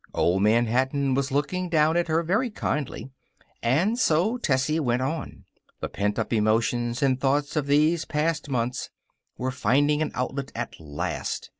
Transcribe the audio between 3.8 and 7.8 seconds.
so Tessie went on. The pent up emotions and thoughts of